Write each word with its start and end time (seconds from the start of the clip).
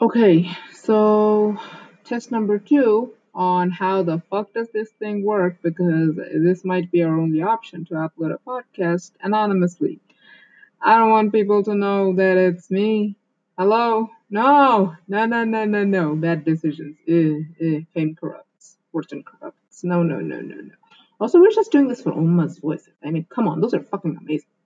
Okay, 0.00 0.48
so 0.72 1.58
test 2.04 2.30
number 2.30 2.60
two 2.60 3.14
on 3.34 3.72
how 3.72 4.04
the 4.04 4.22
fuck 4.30 4.52
does 4.52 4.68
this 4.70 4.88
thing 4.90 5.24
work 5.24 5.56
because 5.60 6.14
this 6.14 6.64
might 6.64 6.92
be 6.92 7.02
our 7.02 7.18
only 7.18 7.42
option 7.42 7.84
to 7.86 7.94
upload 7.94 8.32
a 8.32 8.38
podcast 8.46 9.10
anonymously. 9.20 9.98
I 10.80 10.98
don't 10.98 11.10
want 11.10 11.32
people 11.32 11.64
to 11.64 11.74
know 11.74 12.14
that 12.14 12.36
it's 12.36 12.70
me. 12.70 13.16
Hello? 13.58 14.08
No, 14.30 14.94
no, 15.08 15.26
no, 15.26 15.42
no, 15.42 15.64
no, 15.64 15.82
no. 15.82 16.14
Bad 16.14 16.44
decisions. 16.44 16.96
Eh, 17.08 17.40
eh. 17.60 17.80
Fame 17.92 18.14
corrupts. 18.14 18.76
Fortune 18.92 19.24
corrupts. 19.24 19.82
No, 19.82 20.04
no, 20.04 20.20
no, 20.20 20.40
no, 20.40 20.54
no. 20.54 20.74
Also, 21.18 21.40
we're 21.40 21.50
just 21.50 21.72
doing 21.72 21.88
this 21.88 22.02
for 22.02 22.12
Oma's 22.12 22.58
voice. 22.58 22.88
I 23.04 23.10
mean, 23.10 23.26
come 23.28 23.48
on, 23.48 23.60
those 23.60 23.74
are 23.74 23.82
fucking 23.82 24.16
amazing. 24.16 24.48